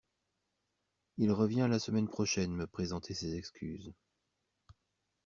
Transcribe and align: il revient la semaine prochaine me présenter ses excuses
il 1.19 1.31
revient 1.31 1.67
la 1.69 1.77
semaine 1.77 2.07
prochaine 2.07 2.55
me 2.55 2.65
présenter 2.65 3.13
ses 3.13 3.35
excuses 3.35 3.93